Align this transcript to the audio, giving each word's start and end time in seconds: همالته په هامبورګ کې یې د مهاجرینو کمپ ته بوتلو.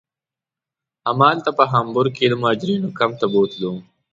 همالته 1.07 1.49
په 1.57 1.63
هامبورګ 1.71 2.11
کې 2.17 2.23
یې 2.25 2.29
د 2.31 2.35
مهاجرینو 2.41 2.95
کمپ 2.99 3.13
ته 3.21 3.25
بوتلو. 3.33 3.73